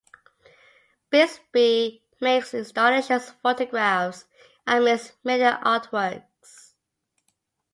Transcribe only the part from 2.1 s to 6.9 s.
makes installations, photographs and mixed media artworks.